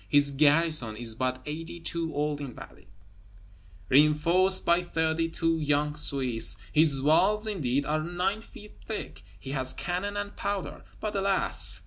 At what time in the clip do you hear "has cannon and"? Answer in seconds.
9.51-10.35